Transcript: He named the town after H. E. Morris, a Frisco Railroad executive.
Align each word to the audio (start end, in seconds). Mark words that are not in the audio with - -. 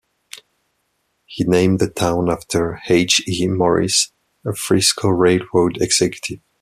He 1.27 1.43
named 1.43 1.77
the 1.77 1.87
town 1.87 2.31
after 2.31 2.81
H. 2.89 3.21
E. 3.29 3.45
Morris, 3.45 4.11
a 4.43 4.55
Frisco 4.55 5.09
Railroad 5.09 5.79
executive. 5.79 6.39